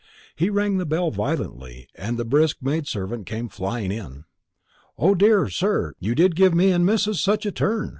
He 0.35 0.49
rang 0.49 0.77
the 0.79 0.85
bell 0.87 1.11
violently, 1.11 1.87
and 1.93 2.17
the 2.17 2.25
brisk 2.25 2.57
maid 2.59 2.87
servant 2.87 3.27
came 3.27 3.49
flying 3.49 3.91
in. 3.91 4.25
"Oh, 4.97 5.13
dear, 5.13 5.47
sir, 5.47 5.93
you 5.99 6.15
did 6.15 6.35
give 6.35 6.55
me 6.55 6.71
and 6.71 6.83
missus 6.83 7.21
such 7.21 7.45
a 7.45 7.51
turn!" 7.51 7.89